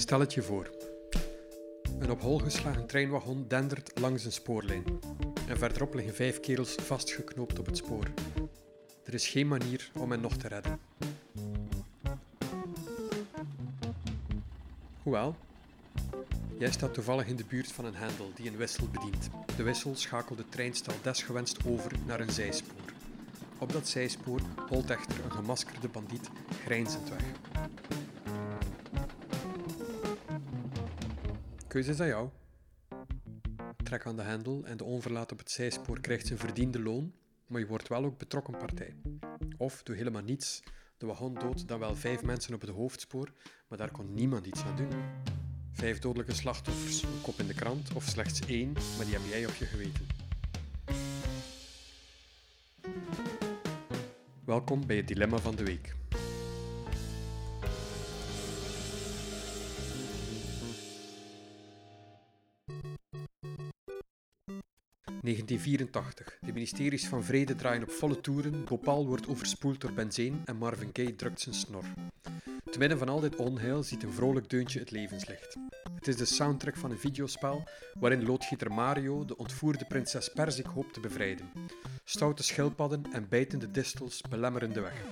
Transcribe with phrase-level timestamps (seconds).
[0.00, 0.70] Stel het je voor.
[1.98, 4.84] Een op hol geslagen treinwagon dendert langs een spoorlijn.
[5.48, 8.04] En verderop liggen vijf kerels vastgeknoopt op het spoor.
[9.04, 10.80] Er is geen manier om hen nog te redden.
[15.02, 15.36] Hoewel,
[16.58, 19.28] jij staat toevallig in de buurt van een hendel die een wissel bedient.
[19.56, 22.92] De wissel schakelt de treinstal desgewenst over naar een zijspoor.
[23.58, 26.30] Op dat zijspoor holt echter een gemaskerde bandiet
[26.64, 27.24] grijnzend weg.
[31.70, 32.28] Keuze is aan jou.
[33.84, 37.12] Trek aan de hendel en de onverlaat op het zijspoor krijgt zijn verdiende loon,
[37.46, 38.94] maar je wordt wel ook betrokken partij.
[39.56, 40.62] Of doe helemaal niets,
[40.98, 43.32] de wagon doodt dan wel vijf mensen op het hoofdspoor,
[43.68, 44.90] maar daar kon niemand iets aan doen.
[45.72, 49.46] Vijf dodelijke slachtoffers, een kop in de krant, of slechts één, maar die heb jij
[49.46, 50.06] op je geweten.
[54.44, 55.99] Welkom bij het Dilemma van de Week.
[65.30, 66.38] ...1984.
[66.40, 70.90] De ministeries van Vrede draaien op volle toeren, Gopal wordt overspoeld door benzine en Marvin
[70.92, 71.84] Gaye drukt zijn snor.
[72.70, 75.56] Te midden van al dit onheil ziet een vrolijk deuntje het levenslicht.
[75.94, 80.94] Het is de soundtrack van een videospel waarin loodgieter Mario de ontvoerde prinses Perzik hoopt
[80.94, 81.50] te bevrijden.
[82.04, 85.02] Stoute schildpadden en bijtende distels belemmeren de weg.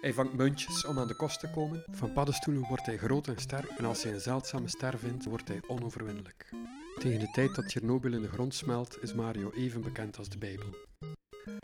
[0.00, 1.84] Hij vangt muntjes om aan de kost te komen.
[1.90, 5.48] Van paddenstoelen wordt hij groot en sterk en als hij een zeldzame ster vindt, wordt
[5.48, 6.50] hij onoverwinnelijk.
[7.04, 10.38] Tegen de tijd dat Chernobyl in de grond smelt, is Mario even bekend als de
[10.38, 10.66] Bijbel.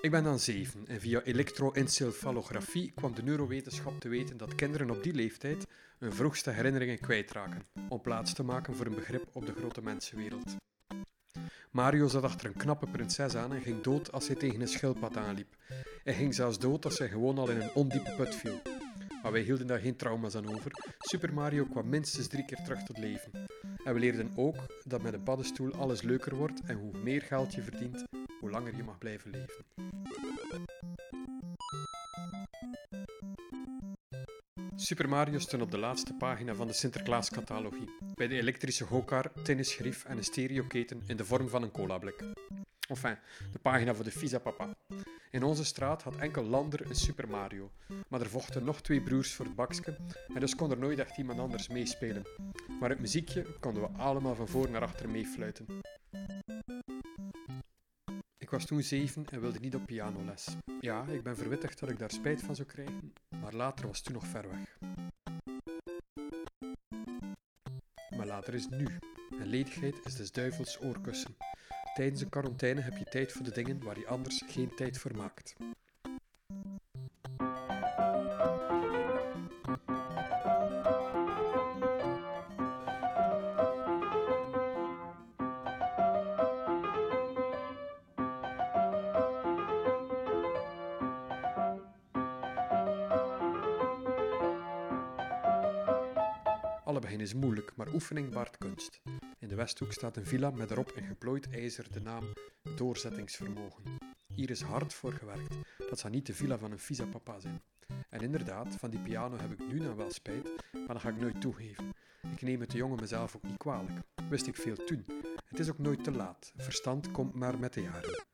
[0.00, 5.02] Ik ben dan zeven en via elektroencefalografie kwam de neurowetenschap te weten dat kinderen op
[5.02, 5.66] die leeftijd
[5.98, 10.56] hun vroegste herinneringen kwijtraken, om plaats te maken voor een begrip op de grote mensenwereld.
[11.70, 15.16] Mario zat achter een knappe prinses aan en ging dood als hij tegen een schildpad
[15.16, 15.56] aanliep.
[16.04, 18.79] Hij ging zelfs dood als hij gewoon al in een ondiepe put viel.
[19.22, 20.72] Maar wij hielden daar geen trauma's aan over.
[20.98, 23.32] Super Mario kwam minstens drie keer terug tot leven.
[23.84, 27.54] En we leerden ook dat met een paddenstoel alles leuker wordt en hoe meer geld
[27.54, 28.04] je verdient,
[28.40, 29.64] hoe langer je mag blijven leven.
[34.76, 40.04] Super Mario stond op de laatste pagina van de Sinterklaas-catalogie, bij de elektrische gokar, tennisgrief
[40.04, 42.24] en een stereoketen in de vorm van een colablik.
[42.88, 43.16] Enfin,
[43.52, 44.68] de pagina voor de Visa Papa.
[45.30, 47.70] In onze straat had enkel Lander een Super Mario,
[48.08, 49.96] maar er vochten nog twee broers voor het bakje
[50.34, 52.22] en dus kon er nooit echt iemand anders meespelen.
[52.80, 55.66] Maar het muziekje konden we allemaal van voor naar achter meefluiten.
[58.38, 60.48] Ik was toen zeven en wilde niet op pianoles.
[60.80, 64.14] Ja, ik ben verwittigd dat ik daar spijt van zou krijgen, maar later was toen
[64.14, 64.78] nog ver weg.
[68.16, 68.86] Maar later is nu.
[69.40, 71.36] En ledigheid is des duivels oorkussen.
[71.94, 75.16] Tijdens een quarantaine heb je tijd voor de dingen waar je anders geen tijd voor
[75.16, 75.56] maakt.
[96.84, 99.00] Alle begin is moeilijk, maar oefening baart kunst.
[99.50, 102.24] De Westhoek staat een villa met erop in geplooid ijzer de naam
[102.76, 103.82] Doorzettingsvermogen.
[104.34, 105.54] Hier is hard voor gewerkt.
[105.88, 107.62] Dat zou niet de villa van een visa papa zijn.
[108.08, 111.20] En inderdaad, van die piano heb ik nu dan wel spijt, maar dat ga ik
[111.20, 111.90] nooit toegeven.
[112.32, 114.00] Ik neem het de jongen mezelf ook niet kwalijk.
[114.28, 115.04] Wist ik veel toen.
[115.48, 116.52] Het is ook nooit te laat.
[116.56, 118.24] Verstand komt maar met de jaren.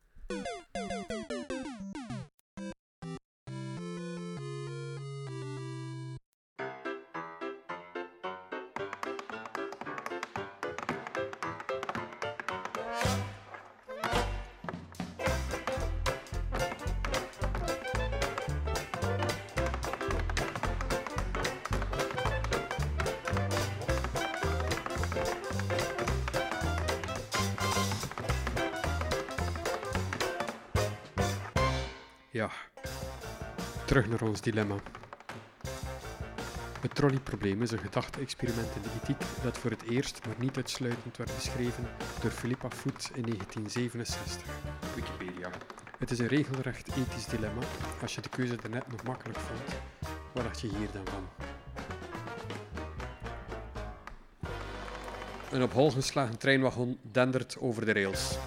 [32.37, 32.51] Ja,
[33.85, 34.75] terug naar ons dilemma.
[36.81, 41.17] Het trolleyprobleem is een gedachte-experiment in de ethiek dat voor het eerst, maar niet uitsluitend,
[41.17, 41.89] werd beschreven
[42.23, 44.49] door Philippa Foot in 1967.
[44.95, 45.51] Wikipedia.
[45.99, 47.63] Het is een regelrecht ethisch dilemma.
[48.03, 49.81] Als je de keuze daarnet nog makkelijk vond,
[50.33, 51.29] wat dacht je hier dan van?
[55.51, 58.39] Een op hol geslagen treinwagon dendert over de rails.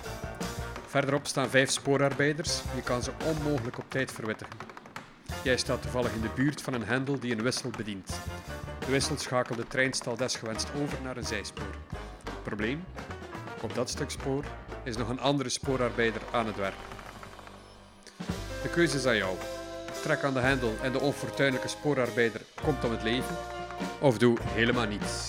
[0.90, 2.62] Verderop staan vijf spoorarbeiders.
[2.76, 4.54] Je kan ze onmogelijk op tijd verwittigen.
[5.44, 8.20] Jij staat toevallig in de buurt van een hendel die een wissel bedient.
[8.80, 11.76] De wissel schakelt de treinstal desgewenst over naar een zijspoor.
[12.44, 12.84] Probleem?
[13.62, 14.44] Op dat stuk spoor
[14.84, 16.76] is nog een andere spoorarbeider aan het werk.
[18.62, 19.36] De keuze is aan jou.
[20.02, 23.36] Trek aan de hendel en de onfortuinlijke spoorarbeider komt om het leven.
[24.00, 25.29] Of doe helemaal niets.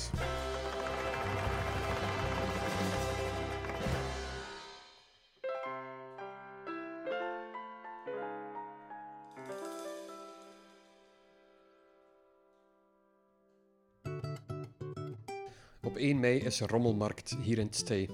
[15.83, 18.09] Op 1 mei is er rommelmarkt hier in het Stee.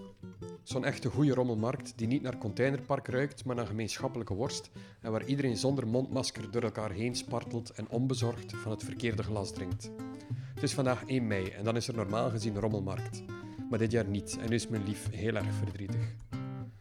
[0.62, 4.70] Zo'n echte goede rommelmarkt die niet naar containerpark ruikt, maar naar gemeenschappelijke worst
[5.00, 9.52] en waar iedereen zonder mondmasker door elkaar heen spartelt en onbezorgd van het verkeerde glas
[9.52, 9.90] drinkt.
[10.54, 13.22] Het is vandaag 1 mei en dan is er normaal gezien rommelmarkt.
[13.70, 16.14] Maar dit jaar niet en nu is mijn lief heel erg verdrietig.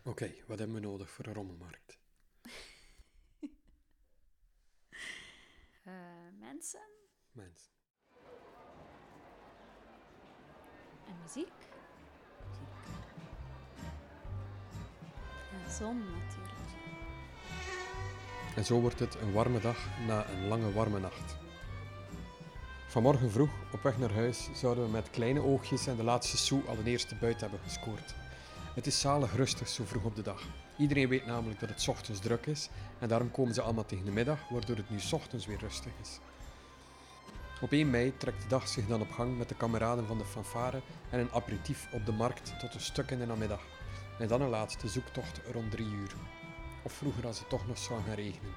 [0.03, 1.97] Oké, wat hebben we nodig voor een rommelmarkt?
[5.87, 5.93] Uh,
[6.47, 6.79] mensen
[7.35, 7.74] Mensen.
[11.23, 11.53] Muziek.
[15.51, 16.55] En zon natuurlijk.
[18.55, 19.77] En zo wordt het een warme dag
[20.07, 21.35] na een lange warme nacht.
[22.87, 26.67] Vanmorgen vroeg, op weg naar huis, zouden we met kleine oogjes en de laatste sou
[26.67, 28.13] al een eerste buit hebben gescoord.
[28.75, 30.41] Het is zalig rustig zo vroeg op de dag.
[30.77, 32.69] Iedereen weet namelijk dat het ochtends druk is
[32.99, 36.19] en daarom komen ze allemaal tegen de middag, waardoor het nu ochtends weer rustig is.
[37.65, 40.25] Op 1 mei trekt de dag zich dan op gang met de kameraden van de
[40.25, 43.61] fanfare en een aperitief op de markt tot een stuk in de namiddag.
[44.19, 46.15] En dan een laatste zoektocht rond drie uur.
[46.83, 48.53] Of vroeger als het toch nog zou gaan regenen.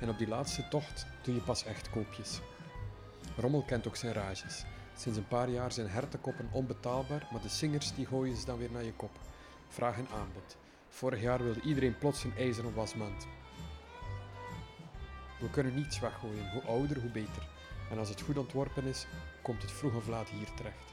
[0.00, 2.40] En op die laatste tocht doe je pas echt koopjes.
[3.36, 4.64] Rommel kent ook zijn rages.
[4.96, 8.72] Sinds een paar jaar zijn hertenkoppen onbetaalbaar, maar de singers die gooien ze dan weer
[8.72, 9.18] naar je kop.
[9.68, 10.56] Vraag en aanbod.
[10.88, 13.26] Vorig jaar wilde iedereen plots een ijzeren wasmand.
[15.40, 17.56] We kunnen niets weggooien, hoe ouder hoe beter.
[17.90, 19.06] En als het goed ontworpen is,
[19.42, 20.92] komt het vroeg of laat hier terecht.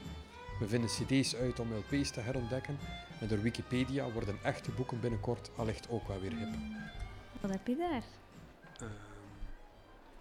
[0.58, 2.78] We vinden cd's uit om LP's te herontdekken
[3.20, 6.54] en door Wikipedia worden echte boeken binnenkort allicht ook wel weer hip.
[7.40, 8.02] Wat heb je daar?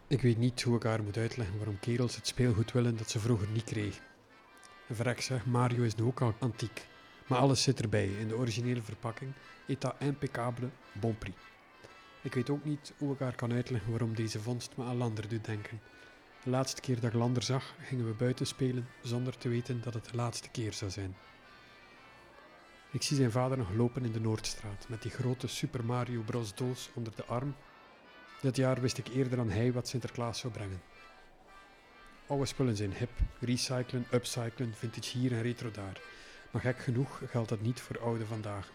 [0.08, 3.20] Ik weet niet hoe ik haar moet uitleggen waarom kerels het speelgoed willen dat ze
[3.20, 4.04] vroeger niet kregen.
[4.88, 6.86] En verrek zeg, Mario is nu ook al antiek.
[7.28, 9.32] Maar alles zit erbij, in de originele verpakking.
[9.68, 11.38] Etat impeccable, bon prix.
[12.22, 15.28] Ik weet ook niet hoe ik haar kan uitleggen waarom deze vondst me aan Lander
[15.28, 15.80] doet denken.
[16.46, 19.94] De laatste keer dat ik Lander zag, gingen we buiten spelen zonder te weten dat
[19.94, 21.16] het de laatste keer zou zijn.
[22.92, 26.56] Ik zie zijn vader nog lopen in de Noordstraat met die grote Super Mario Bros.
[26.56, 27.56] doos onder de arm
[28.46, 30.82] dit jaar wist ik eerder dan hij wat Sinterklaas zou brengen.
[32.28, 33.10] Oude spullen zijn hip,
[33.40, 36.02] recyclen, upcyclen, vintage hier en retro daar.
[36.52, 38.72] Maar gek genoeg geldt dat niet voor oude vandaag.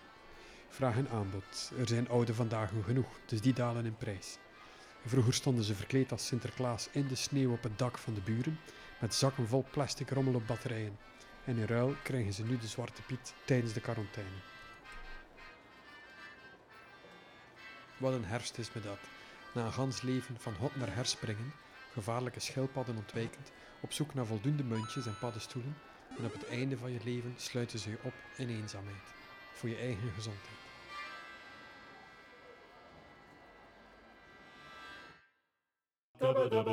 [0.69, 1.73] Vraag en aanbod.
[1.79, 4.39] Er zijn oude vandaag genoeg, dus die dalen in prijs.
[5.05, 8.59] Vroeger stonden ze verkleed als Sinterklaas in de sneeuw op het dak van de buren,
[8.99, 10.99] met zakken vol plastic rommel op batterijen.
[11.45, 14.37] En in ruil krijgen ze nu de Zwarte Piet tijdens de quarantaine.
[17.97, 18.99] Wat een herfst is me dat.
[19.55, 21.53] Na een gans leven van hot naar herspringen,
[21.93, 25.77] gevaarlijke schildpadden ontwijkend, op zoek naar voldoende muntjes en paddenstoelen,
[26.19, 29.03] en op het einde van je leven sluiten ze je op in eenzaamheid,
[29.53, 30.70] voor je eigen gezondheid.
[36.51, 36.65] Stel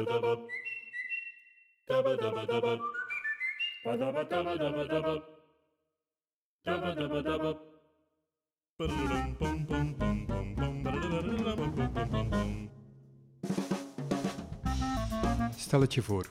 [15.81, 16.25] het je voor.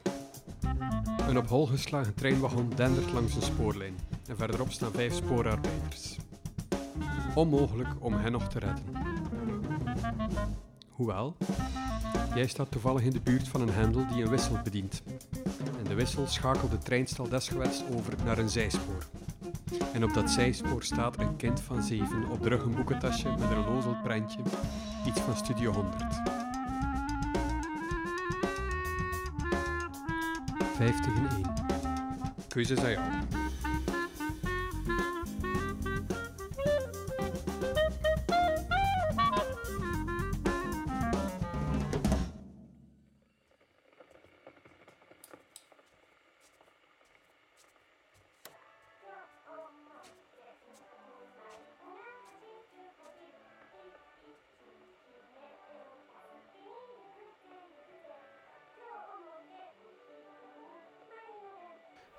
[1.29, 3.97] Een op hol geslagen treinwagon dendert langs een spoorlijn
[4.29, 6.17] en verderop staan vijf spoorarbeiders.
[7.35, 8.85] Onmogelijk om hen nog te redden.
[10.97, 11.37] Hoewel,
[12.35, 15.03] jij staat toevallig in de buurt van een hendel die een wissel bedient.
[15.79, 19.07] En de wissel schakelt de treinstal desgewenst over naar een zijspoor.
[19.93, 23.51] En op dat zijspoor staat een kind van zeven op de rug een boekentasje met
[23.51, 24.39] een lozel prentje,
[25.07, 26.03] iets van Studio 100.
[30.77, 31.55] 50 in 1.
[32.49, 33.36] Keuze aan jou.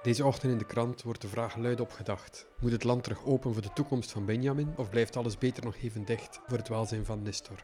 [0.01, 2.47] Deze ochtend in de krant wordt de vraag luid opgedacht.
[2.59, 5.75] Moet het land terug open voor de toekomst van Benjamin of blijft alles beter nog
[5.75, 7.63] even dicht voor het welzijn van Nestor?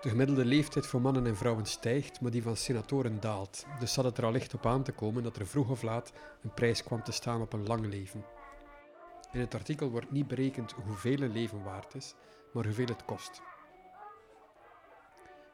[0.00, 3.66] De gemiddelde leeftijd voor mannen en vrouwen stijgt, maar die van senatoren daalt.
[3.78, 6.12] Dus zat het er al licht op aan te komen dat er vroeg of laat
[6.42, 8.24] een prijs kwam te staan op een lang leven.
[9.32, 12.14] In het artikel wordt niet berekend hoeveel een leven waard is,
[12.52, 13.42] maar hoeveel het kost.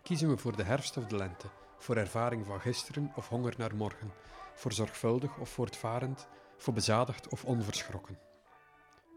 [0.02, 1.46] Kiezen we voor de herfst of de lente,
[1.78, 4.12] voor ervaring van gisteren of honger naar morgen,
[4.54, 8.18] voor zorgvuldig of voortvarend, voor bezadigd of onverschrokken.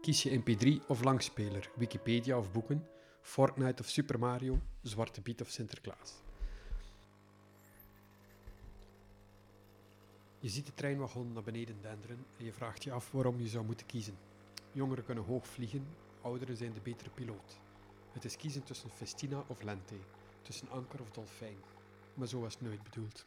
[0.00, 2.88] Kies je MP3 of langspeler, Wikipedia of boeken,
[3.20, 6.22] Fortnite of Super Mario, Zwarte Piet of Sinterklaas.
[10.40, 13.64] Je ziet de treinwagon naar beneden denderen en je vraagt je af waarom je zou
[13.64, 14.18] moeten kiezen.
[14.72, 15.86] Jongeren kunnen hoog vliegen,
[16.22, 17.58] ouderen zijn de betere piloot.
[18.12, 19.94] Het is kiezen tussen Festina of Lente,
[20.42, 21.58] tussen anker of dolfijn.
[22.14, 23.26] Maar zo was het nooit bedoeld.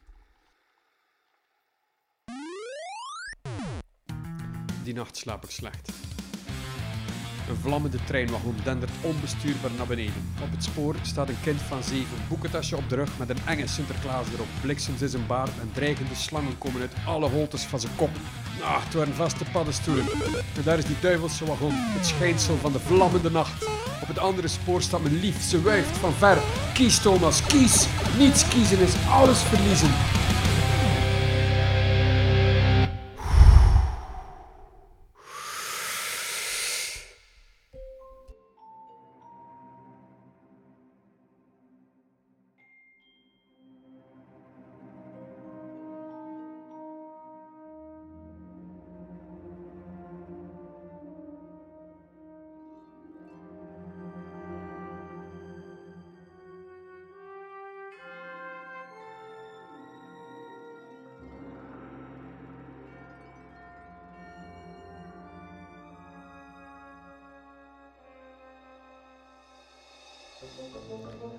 [4.91, 5.91] Die nacht slaap ik slecht.
[7.49, 10.33] Een vlammende treinwagon dendert onbestuurbaar naar beneden.
[10.41, 13.67] Op het spoor staat een kind van zeven, boekentasje op de rug met een enge
[13.67, 14.47] Sinterklaas erop.
[14.61, 18.09] Bliksems in zijn baard en dreigende slangen komen uit alle holtes van zijn kop.
[18.61, 20.05] Ah, het waren vaste paddenstoelen.
[20.55, 23.65] En daar is die duivelse wagon, het schijnsel van de vlammende nacht.
[24.01, 26.37] Op het andere spoor staat mijn lief, ze wuift van ver.
[26.73, 27.87] Kies Thomas, kies!
[28.17, 30.20] Niets kiezen is alles verliezen.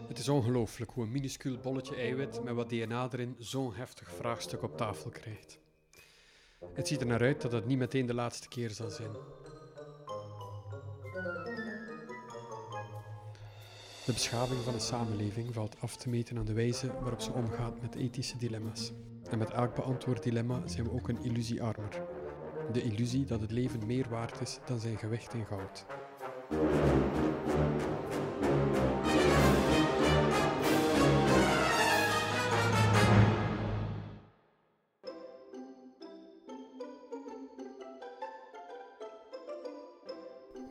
[0.09, 4.63] Het is ongelooflijk hoe een minuscuul bolletje eiwit met wat DNA erin zo'n heftig vraagstuk
[4.63, 5.59] op tafel krijgt.
[6.75, 9.11] Het ziet er naar uit dat het niet meteen de laatste keer zal zijn.
[14.07, 17.81] De beschaving van een samenleving valt af te meten aan de wijze waarop ze omgaat
[17.81, 18.93] met ethische dilemma's.
[19.31, 22.03] En met elk beantwoord dilemma zijn we ook een illusie armer.
[22.73, 25.85] De illusie dat het leven meer waard is dan zijn gewicht in goud.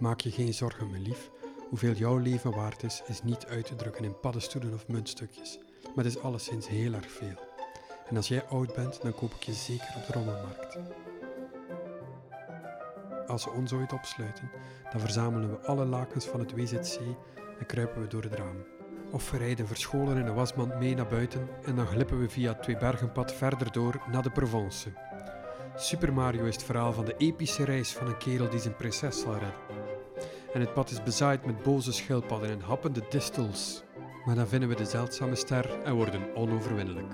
[0.01, 1.29] Maak je geen zorgen, mijn lief.
[1.69, 5.59] Hoeveel jouw leven waard is, is niet uit te drukken in paddenstoelen of muntstukjes.
[5.95, 7.35] Maar het is alleszins heel erg veel.
[8.09, 10.77] En als jij oud bent, dan koop ik je zeker op de rommelmarkt.
[13.27, 14.51] Als we ons ooit opsluiten,
[14.91, 16.99] dan verzamelen we alle lakens van het WZC
[17.59, 18.65] en kruipen we door het raam.
[19.11, 22.51] Of we rijden verscholen in een wasmand mee naar buiten en dan glippen we via
[22.51, 24.91] het Tweebergenpad verder door naar de Provence.
[25.75, 29.19] Super Mario is het verhaal van de epische reis van een kerel die zijn prinses
[29.19, 29.53] zal redden.
[30.53, 33.83] En het pad is bezaaid met boze schildpadden en happende distels.
[34.25, 37.13] Maar dan vinden we de zeldzame ster en worden onoverwinnelijk.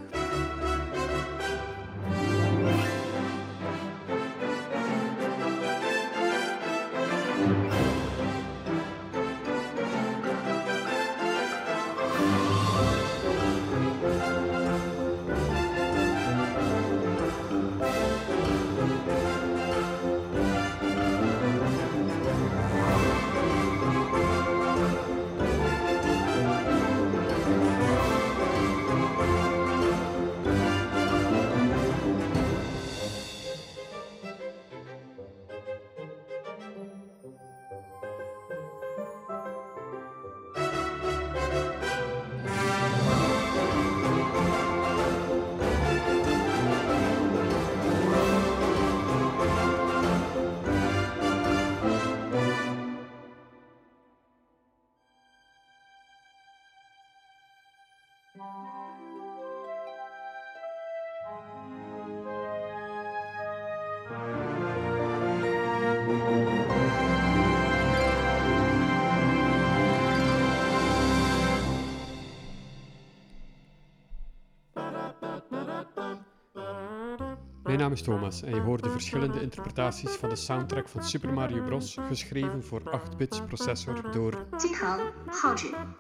[77.78, 81.34] Mijn naam is Thomas en je hoort de verschillende interpretaties van de soundtrack van Super
[81.34, 81.98] Mario Bros.
[82.08, 84.46] geschreven voor 8-bits processor door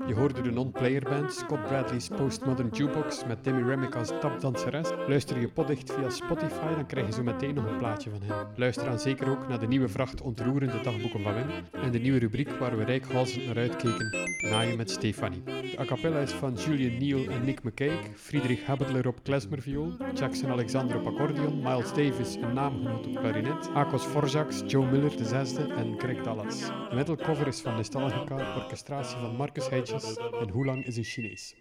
[0.07, 4.89] Je hoorde de non-player band Scott Bradley's Postmodern Jukebox met Demi Remick als tapdanseres.
[5.07, 8.48] Luister je potdicht via Spotify, dan krijg je zo meteen nog een plaatje van hem.
[8.55, 12.19] Luister dan zeker ook naar de nieuwe vracht ontroerende dagboeken van Wim en de nieuwe
[12.19, 15.43] rubriek waar we reikhalzend naar uitkeken, Naaien met Stefanie.
[15.43, 20.50] De a cappella is van Julian Neal en Nick McCake, Friedrich Haberler op klezmerviool, Jackson
[20.51, 25.74] Alexander op accordeon, Miles Davis, een naamgenoot op klarinet, Akos Forjaks, Joe Miller de zesde
[25.74, 26.59] en Greg Dallas.
[26.59, 31.55] De metalcover is van Nostalgica, orchestratie van Marcus Hedges en Hoe lang is een Chinees.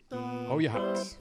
[0.47, 1.17] Hou je hart.